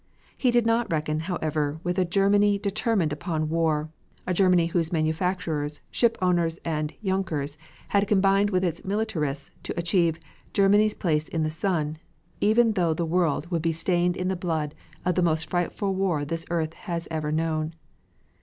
He 0.35 0.49
did 0.49 0.65
not 0.65 0.91
reckon, 0.91 1.19
however, 1.19 1.79
with 1.83 1.99
a 1.99 2.05
Germany 2.05 2.57
determined 2.57 3.13
upon 3.13 3.49
war, 3.49 3.91
a 4.25 4.33
Germany 4.33 4.65
whose 4.65 4.91
manufacturers, 4.91 5.81
ship 5.91 6.17
owners 6.23 6.57
and 6.65 6.95
Junkers 7.05 7.55
had 7.89 8.07
combined 8.07 8.49
with 8.49 8.63
its 8.65 8.83
militarists 8.83 9.51
to 9.61 9.77
achieve 9.77 10.17
"Germany's 10.53 10.95
place 10.95 11.27
in 11.27 11.43
the 11.43 11.51
sun" 11.51 11.99
even 12.39 12.71
though 12.71 12.95
the 12.95 13.05
world 13.05 13.51
would 13.51 13.61
be 13.61 13.73
stained 13.73 14.17
in 14.17 14.27
the 14.27 14.35
blood 14.35 14.73
of 15.05 15.13
the 15.13 15.21
most 15.21 15.47
frightful 15.51 15.93
war 15.93 16.25
this 16.25 16.47
earth 16.49 16.73
has 16.73 17.07
ever 17.11 17.31
known. 17.31 17.75